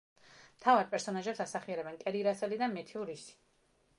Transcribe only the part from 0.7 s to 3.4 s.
პერსონაჟებს ასახიერებენ კერი რასელი და მეთიუ რისი.